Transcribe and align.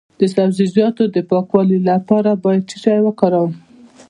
د 0.19 0.21
سبزیجاتو 0.35 1.03
د 1.15 1.17
پاکوالي 1.29 1.79
لپاره 1.89 2.31
باید 2.43 2.63
څه 2.69 2.77
شی 2.83 2.97
وکاروم؟ 3.03 3.51